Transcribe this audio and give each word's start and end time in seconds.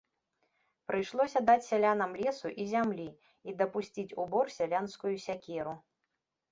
Прыйшлося 0.91 1.39
даць 1.49 1.67
сялянам 1.67 2.11
лесу 2.23 2.47
і 2.65 2.65
зямлі 2.73 3.07
і 3.49 3.57
дапусціць 3.63 4.09
у 4.23 4.29
бор 4.35 4.45
сялянскую 4.59 5.15
сякеру. 5.29 5.81